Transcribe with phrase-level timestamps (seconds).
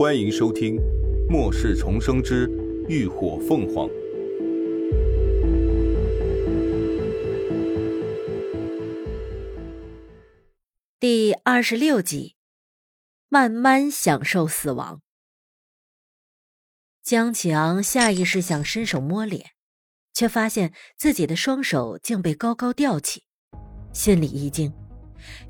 [0.00, 0.76] 欢迎收听
[1.30, 2.48] 《末世重生之
[2.88, 3.86] 浴火凤凰》
[10.98, 12.34] 第二十六集，
[13.28, 15.02] 慢慢享受死亡。
[17.02, 19.50] 江启昂下意识想伸手摸脸，
[20.14, 23.24] 却发现自己的双手竟被高高吊起，
[23.92, 24.72] 心里一惊，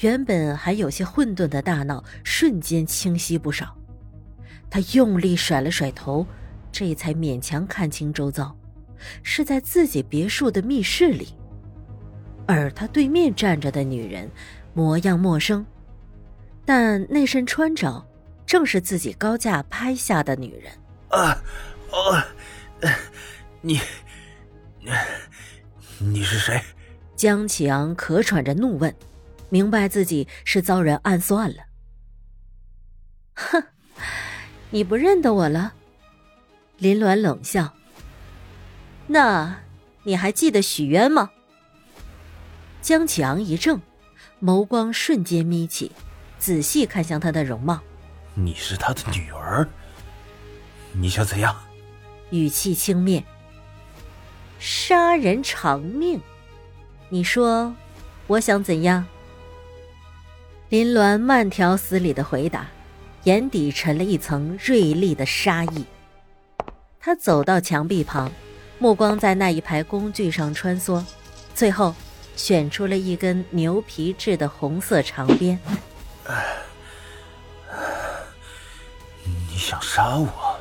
[0.00, 3.77] 原本还有些混沌的大脑瞬间清晰不少。
[4.70, 6.26] 他用力甩了甩头，
[6.70, 8.54] 这才勉强看清周遭，
[9.22, 11.34] 是在自己别墅的密室里。
[12.46, 14.30] 而他对面站着的女人，
[14.72, 15.64] 模样陌生，
[16.64, 18.06] 但那身穿着，
[18.46, 20.72] 正是自己高价拍下的女人。
[21.08, 21.42] 啊，
[21.90, 22.22] 哦，
[23.60, 23.80] 你，
[25.98, 26.62] 你是谁？
[27.16, 28.94] 江启昂咳喘着怒问，
[29.50, 31.56] 明白自己是遭人暗算了。
[33.34, 33.62] 哼，
[34.70, 35.72] 你不认得我了？
[36.76, 37.72] 林鸾冷笑。
[39.06, 39.60] 那
[40.02, 41.30] 你还记得许渊吗？
[42.82, 43.80] 江启昂一怔，
[44.42, 45.92] 眸光瞬间眯起，
[46.38, 47.80] 仔细看向他的容貌。
[48.34, 49.66] 你是他的女儿。
[50.92, 51.56] 你想怎样？
[52.30, 53.24] 语气轻蔑。
[54.58, 56.20] 杀人偿命，
[57.08, 57.74] 你说，
[58.26, 59.06] 我想怎样？
[60.68, 62.66] 林鸾慢条斯理的回答，
[63.28, 65.84] 眼底沉了一层锐利的杀意。
[66.98, 68.32] 他走到墙壁旁，
[68.78, 71.04] 目光在那一排工具上穿梭，
[71.54, 71.94] 最后
[72.36, 75.58] 选出了一根牛皮制的红色长鞭。
[79.50, 80.58] 你想杀我？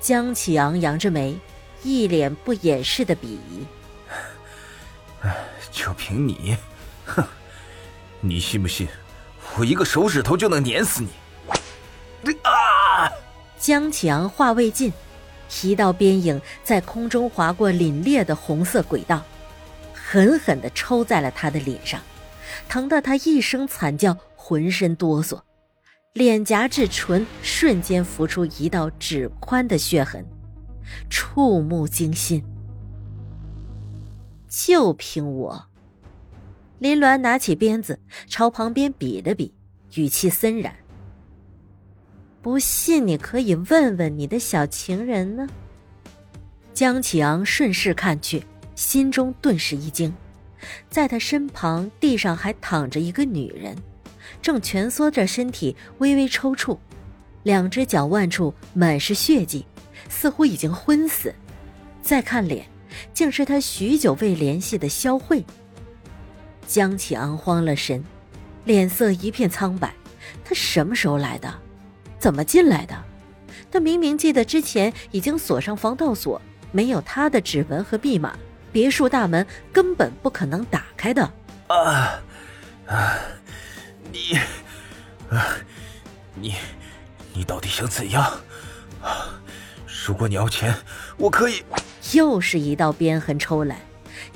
[0.00, 1.38] 江启昂扬着眉，
[1.84, 3.64] 一脸不掩饰的鄙夷。
[5.70, 6.56] 就凭你，
[7.06, 7.24] 哼！
[8.18, 8.88] 你信不信，
[9.56, 11.08] 我一个手指头就能碾死你？
[13.60, 14.90] 江启昂话未尽，
[15.62, 19.22] 一道鞭影在空中划过凛冽的红色轨道，
[19.92, 22.00] 狠狠的抽在了他的脸上，
[22.70, 25.38] 疼得他一声惨叫，浑身哆嗦。
[26.14, 30.24] 脸颊至唇瞬间浮出一道指宽的血痕，
[31.10, 32.42] 触目惊心。
[34.48, 35.66] 就凭我，
[36.78, 39.54] 林鸾拿起鞭子朝旁边比了比，
[39.94, 40.74] 语气森然
[42.42, 45.46] ：“不信你可以问问你的小情人呢。”
[46.72, 48.42] 江启昂顺势看去，
[48.74, 50.14] 心中顿时一惊，
[50.88, 53.76] 在他身旁地上还躺着一个女人。
[54.40, 56.78] 正蜷缩着身体，微微抽搐，
[57.42, 59.66] 两只脚腕处满是血迹，
[60.08, 61.34] 似乎已经昏死。
[62.00, 62.64] 再看脸，
[63.12, 65.44] 竟是他许久未联系的萧慧。
[66.66, 68.02] 江启昂慌了神，
[68.64, 69.92] 脸色一片苍白。
[70.44, 71.52] 他什么时候来的？
[72.20, 72.94] 怎么进来的？
[73.72, 78.36] 他明明记得之前已经锁上防盗锁，没有他的指纹和密码，
[78.70, 81.22] 别墅大门根本不可能打开的。
[81.68, 82.20] 啊
[82.86, 83.16] 啊！
[84.12, 84.36] 你，
[85.30, 85.56] 啊，
[86.34, 86.54] 你，
[87.32, 88.22] 你到底想怎样？
[89.02, 89.40] 啊，
[90.06, 90.74] 如果你要钱，
[91.16, 91.62] 我可以。
[92.12, 93.80] 又是一道鞭痕抽来，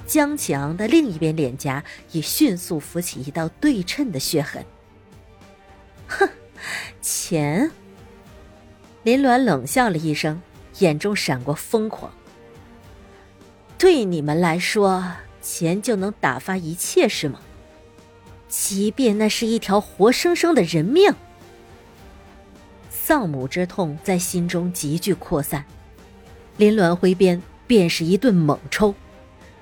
[0.07, 4.65] 江启昂的另一边脸颊也迅速浮起一道对称的血痕。
[7.27, 7.71] 钱。
[9.03, 10.43] 林鸾冷笑了一声，
[10.81, 12.13] 眼中闪过疯狂。
[13.79, 17.41] 对你们来说，钱就能打发一切是吗？
[18.47, 21.15] 即便那是一条活生生的人命，
[22.91, 25.65] 丧母之痛在心中急剧扩散。
[26.59, 28.95] 林鸾挥鞭便是一顿猛抽，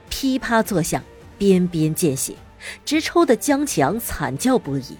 [0.09, 1.01] 噼啪作响，
[1.39, 2.35] 鞭鞭见血，
[2.85, 4.97] 直抽的江强惨叫不已，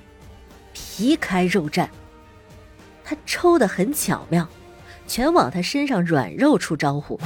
[0.73, 1.89] 皮开肉绽。
[3.05, 4.49] 他抽得很巧妙，
[5.07, 7.21] 全往他身上软肉处招呼，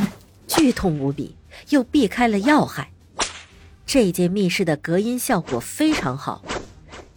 [0.47, 1.37] 剧痛无比，
[1.69, 2.91] 又避开了要害。
[3.84, 6.42] 这间密室的隔音效果非常好。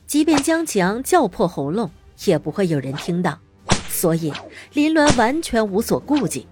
[0.05, 1.91] 即便江启昂叫破喉咙，
[2.25, 3.39] 也不会有人听到，
[3.89, 4.33] 所以
[4.73, 6.47] 林鸾完全无所顾忌，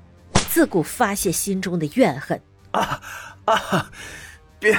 [0.49, 2.41] 自顾发泄心中的怨恨。
[2.71, 3.01] 啊
[3.45, 3.89] 啊！
[4.59, 4.77] 别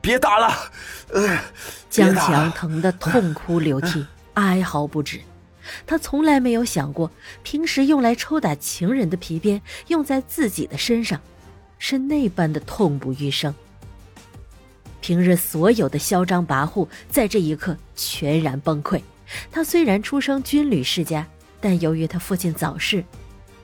[0.00, 0.54] 别打了！
[1.12, 1.38] 呃，
[1.88, 5.20] 江启昂疼得痛哭流涕， 哀嚎不止。
[5.86, 7.10] 他从来没有想过，
[7.42, 11.20] 平时用来抽打情人的皮鞭，用在自己的身上，
[11.78, 13.54] 是那般的痛不欲生。
[15.00, 19.00] 平日所有的嚣张跋扈，在这一刻全然崩溃。
[19.50, 21.26] 他虽然出生军旅世家，
[21.60, 23.04] 但由于他父亲早逝，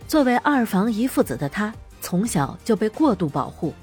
[0.06, 3.74] 作为二房一父子的他，从小就被过度保护，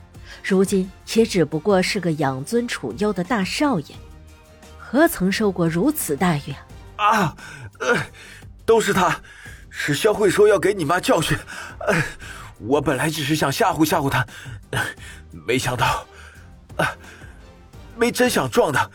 [0.44, 3.96] 如今也只不过是个养尊处优的大少爷，
[4.78, 6.54] 何曾受过如此待遇？
[6.98, 7.36] 啊，
[7.86, 8.06] 呃，
[8.66, 9.22] 都是他，
[9.70, 11.38] 是肖慧说要给你妈教训。
[12.60, 14.26] 我本来只是想吓唬吓唬他，
[15.32, 16.08] 没想到，
[17.96, 18.90] 没真想撞他，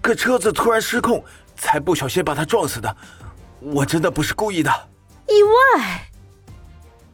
[0.00, 1.24] 可车子突然失控，
[1.56, 2.96] 才不小心把他撞死的。
[3.60, 4.70] 我真的不是故意的。
[5.28, 6.08] 意外。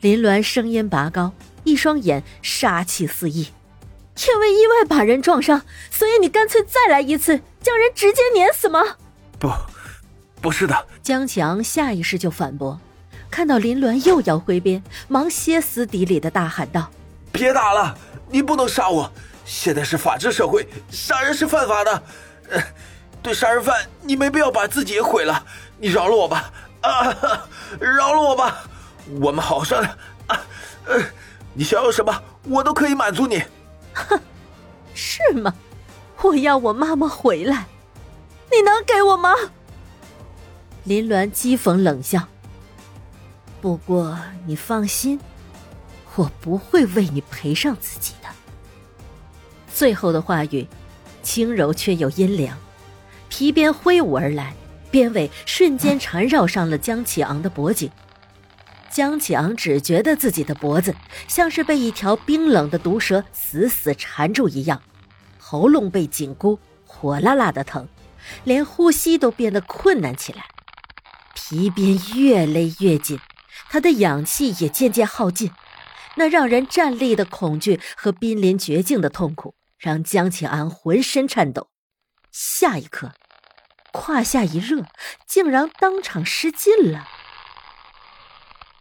[0.00, 1.32] 林鸾声音拔高，
[1.65, 3.49] 一双眼杀气四溢。
[4.29, 8.81] 因为意外把人撞伤，所以你干脆再来一次，将人直接碾死吗？
[9.38, 9.49] 不，
[10.40, 10.87] 不是的。
[11.02, 12.81] 江强下意识就反驳，
[13.31, 16.90] 看到林鸾又要挥鞭，忙歇斯底里的大喊道
[17.32, 17.96] ：“别打了，
[18.31, 19.11] 你不能杀我！
[19.44, 22.02] 现在是法治社会，杀人是犯法的。
[23.23, 25.44] 对杀人犯，你没必要把自己也毁了。
[25.79, 26.52] 你饶了我吧，
[26.82, 27.46] 啊，
[27.81, 28.62] 饶了我吧，
[29.20, 29.93] 我们好好商量。
[30.26, 30.41] 啊，
[30.87, 31.02] 呃，
[31.55, 33.43] 你想要什么，我都可以满足你。”
[33.94, 34.20] 哼，
[34.94, 35.52] 是吗？
[36.23, 37.67] 我要我妈妈回来，
[38.52, 39.34] 你能给我吗？
[40.88, 42.26] 林鸾讥讽冷笑。
[43.61, 45.20] 不过你放心，
[46.14, 48.29] 我不会为你赔上自己的。
[49.70, 50.67] 最后的话语
[51.23, 52.56] 轻柔却又阴凉，
[53.29, 54.55] 皮鞭挥舞而来，
[54.90, 57.91] 鞭尾瞬间缠绕上了江启昂的脖颈。
[58.91, 60.94] 江启昂只觉得自己的脖子
[61.29, 64.81] 像是被一条冰冷的毒蛇死死缠住一样，
[65.38, 67.87] 喉咙被紧箍，火辣辣的疼，
[68.44, 70.46] 连呼吸都变得困难起来。
[71.49, 73.19] 皮鞭越勒越紧，
[73.71, 75.50] 他的氧气也渐渐耗尽。
[76.17, 81.71] 那让人站立的恐惧和濒临绝境的痛苦，让江启昂浑身颤抖。
[82.31, 83.12] 下一刻，
[83.93, 84.85] 胯下一热，
[85.27, 87.09] 竟然当场失禁了。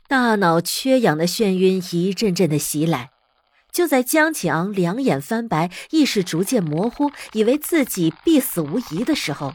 [0.10, 3.12] 大脑缺氧的眩晕一阵阵的袭来，
[3.72, 9.54] 就在江启昂两眼翻白、意识逐渐模糊，以为自己必死无疑的时候，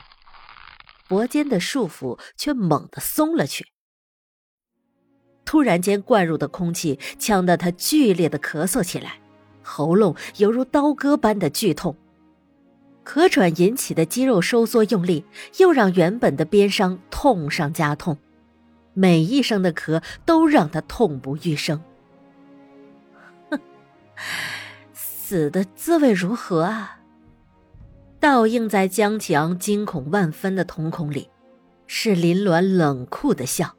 [1.12, 3.66] 脖间的束缚却猛地松了去。
[5.44, 9.20] 突然间灌入的空气呛得他剧烈的咳嗽起来，
[9.62, 11.94] 喉咙犹如刀割般的剧痛，
[13.04, 15.26] 咳喘引起的肌肉收缩用力，
[15.58, 18.16] 又让原本的鞭伤痛上加痛。
[18.94, 21.84] 每一声的咳都让他痛不欲生。
[23.50, 23.60] 哼，
[24.94, 27.01] 死的滋味如何啊？
[28.22, 31.28] 倒映在江强惊恐万分的瞳孔里，
[31.88, 33.74] 是林鸾冷酷的笑。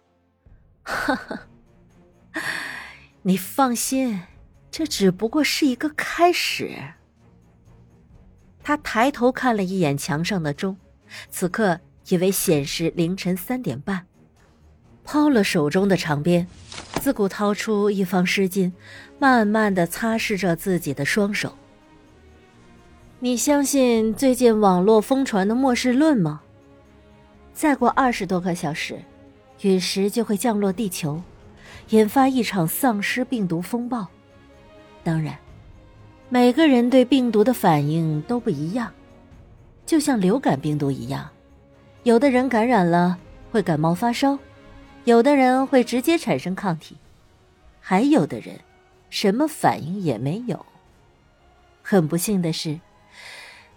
[0.82, 1.42] 哈哈，
[3.20, 4.22] 你放心，
[4.70, 6.70] 这只不过是一个开始。
[8.62, 10.78] 他抬头看了一眼墙上的钟，
[11.28, 11.78] 此刻
[12.08, 14.06] 已为显示凌晨三点半。
[15.04, 16.48] 抛了手中的长鞭，
[17.02, 18.72] 自顾掏出一方湿巾，
[19.18, 21.54] 慢慢的擦拭着自己的双手。
[23.18, 26.42] 你相信最近网络疯传的末世论吗？
[27.54, 29.00] 再过二十多个小时，
[29.62, 31.22] 陨石就会降落地球，
[31.88, 34.06] 引发一场丧尸病毒风暴。
[35.02, 35.34] 当然，
[36.28, 38.92] 每个人对病毒的反应都不一样，
[39.86, 41.26] 就像流感病毒一样，
[42.02, 43.16] 有的人感染了
[43.50, 44.38] 会感冒发烧。
[45.04, 46.98] 有的人会直接产生抗体，
[47.80, 48.56] 还有的人
[49.08, 50.66] 什么反应也没有。
[51.80, 52.78] 很不幸的是，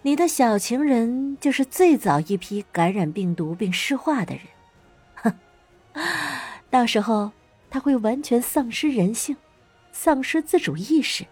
[0.01, 4.43] 你的小情人就是最早一批感染病毒并尸化的人。
[5.15, 5.33] 哼，
[6.69, 7.31] 到时候
[7.69, 9.35] 他会完全丧失人性，
[9.91, 11.25] 丧失自主意识，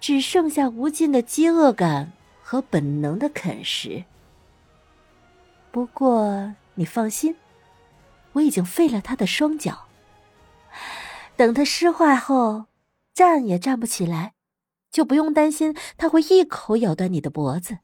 [0.00, 2.12] 只剩下无尽的饥饿感
[2.42, 4.04] 和本能的啃食。
[5.70, 7.36] 不过你放心。
[8.34, 9.86] 我已经废了他的双脚。
[11.36, 12.64] 等他湿化后，
[13.14, 14.32] 站也站不起来，
[14.94, 17.78] 就不用担心他会一口咬断你的脖子。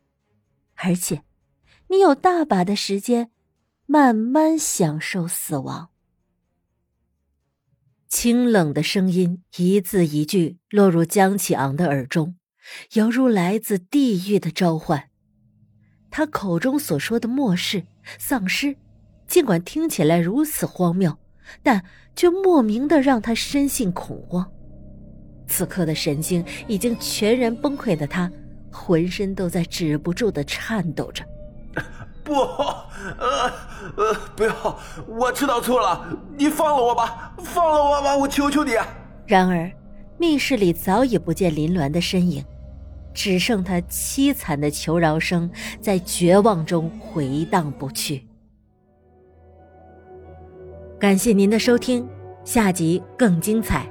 [0.76, 1.24] 而且，
[1.88, 3.32] 你有大把的时间，
[3.86, 5.90] 慢慢享受死亡。
[8.08, 12.36] 清冷的声音一字一句落入江启昂的耳中，
[12.92, 15.10] 犹如来自地狱的召唤。
[16.12, 17.86] 他口中所说的末世、
[18.18, 18.76] 丧尸。
[19.26, 21.18] 尽管听起来如此荒谬，
[21.62, 24.52] 但却莫名的让他深信恐慌。
[25.60, 28.32] 此刻的神经已经全然崩溃的他，
[28.72, 31.22] 浑身都在止不住的颤抖着。
[32.24, 33.52] 不，呃
[33.94, 34.78] 呃，不要！
[35.06, 38.72] 我知道错了，你放了我吧，放了我吧，我求求你。
[39.26, 39.70] 然而，
[40.16, 42.42] 密室里早已不见林鸾的身影，
[43.12, 48.26] 只剩他凄惨的求饶声在绝望中回荡不去。
[50.98, 52.08] 感谢您的收听，
[52.46, 53.86] 下集更精彩。